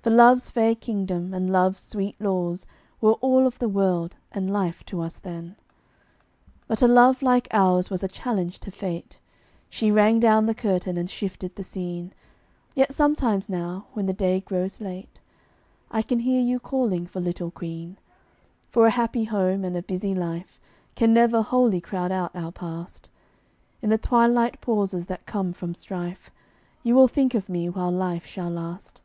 [0.00, 2.66] For love's fair kingdom and love's sweet laws
[3.02, 5.54] Were all of the world and life to us then.
[6.66, 9.18] But a love like ours was a challenge to Fate;
[9.68, 12.14] She rang down the curtain and shifted the scene;
[12.74, 15.20] Yet sometimes now, when the day grows late,
[15.90, 17.98] I can hear you calling for Little Queen;
[18.70, 20.58] For a happy home and a busy life
[20.94, 23.10] Can never wholly crowd out our past;
[23.82, 26.30] In the twilight pauses that come from strife,
[26.82, 29.02] You will think of me while life shall last.